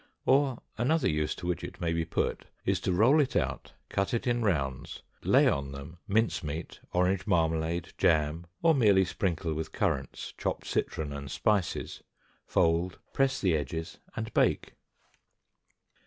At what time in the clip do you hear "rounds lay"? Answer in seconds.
4.41-5.47